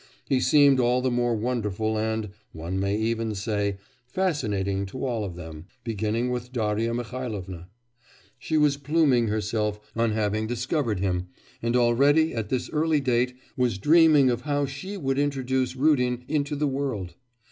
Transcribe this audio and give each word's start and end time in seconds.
He 0.25 0.39
seemed 0.39 0.79
all 0.79 0.99
the 1.03 1.11
more 1.11 1.35
wonderful 1.35 1.95
and, 1.95 2.31
one 2.53 2.79
may 2.79 2.97
even 2.97 3.35
say, 3.35 3.77
fascinating 4.07 4.87
to 4.87 5.05
all 5.05 5.23
of 5.23 5.35
them, 5.35 5.67
beginning 5.83 6.31
with 6.31 6.51
Darya 6.51 6.91
Mihailovna. 6.91 7.69
She 8.39 8.57
was 8.57 8.77
pluming 8.77 9.27
herself 9.27 9.79
on 9.95 10.13
having 10.13 10.47
discovered 10.47 11.01
him, 11.01 11.27
and 11.61 11.75
already 11.75 12.33
at 12.33 12.49
this 12.49 12.67
early 12.71 12.99
date 12.99 13.35
was 13.55 13.77
dreaming 13.77 14.31
of 14.31 14.41
how 14.41 14.65
she 14.65 14.97
would 14.97 15.19
introduce 15.19 15.75
Rudin 15.75 16.23
into 16.27 16.55
the 16.55 16.65
world. 16.67 17.13